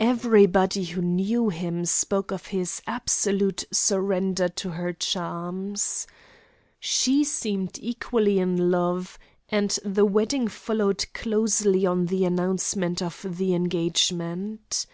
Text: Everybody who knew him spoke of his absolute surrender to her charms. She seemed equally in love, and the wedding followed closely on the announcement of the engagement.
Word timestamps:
Everybody 0.00 0.82
who 0.82 1.02
knew 1.02 1.50
him 1.50 1.84
spoke 1.84 2.30
of 2.32 2.46
his 2.46 2.80
absolute 2.86 3.64
surrender 3.70 4.48
to 4.48 4.70
her 4.70 4.94
charms. 4.94 6.06
She 6.80 7.22
seemed 7.22 7.78
equally 7.82 8.38
in 8.38 8.70
love, 8.70 9.18
and 9.50 9.78
the 9.84 10.06
wedding 10.06 10.48
followed 10.48 11.04
closely 11.12 11.84
on 11.84 12.06
the 12.06 12.24
announcement 12.24 13.02
of 13.02 13.26
the 13.36 13.52
engagement. 13.54 14.86